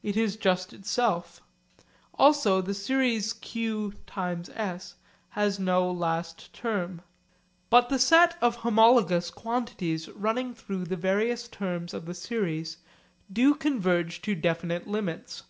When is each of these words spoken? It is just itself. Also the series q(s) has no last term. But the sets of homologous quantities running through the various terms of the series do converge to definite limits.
It 0.00 0.16
is 0.16 0.36
just 0.36 0.72
itself. 0.72 1.42
Also 2.14 2.60
the 2.62 2.72
series 2.72 3.32
q(s) 3.34 4.94
has 5.32 5.58
no 5.58 5.90
last 5.90 6.52
term. 6.52 7.02
But 7.68 7.88
the 7.88 7.98
sets 7.98 8.36
of 8.40 8.54
homologous 8.58 9.28
quantities 9.32 10.08
running 10.10 10.54
through 10.54 10.84
the 10.84 10.94
various 10.96 11.48
terms 11.48 11.94
of 11.94 12.06
the 12.06 12.14
series 12.14 12.76
do 13.32 13.56
converge 13.56 14.22
to 14.22 14.36
definite 14.36 14.86
limits. 14.86 15.42